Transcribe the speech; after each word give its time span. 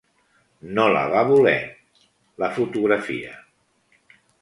No 0.79 0.85
la 0.95 1.03
va 1.11 1.21
voler, 1.33 1.53
la 2.45 2.53
fotografia. 2.59 3.39